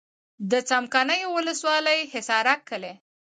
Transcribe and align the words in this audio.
د 0.51 0.53
څمکنیو 0.69 1.29
ولسوالي 1.37 1.97
حصارک 2.13 2.59
کلی. 2.69 2.93